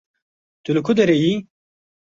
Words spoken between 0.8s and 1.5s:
ku derê yî?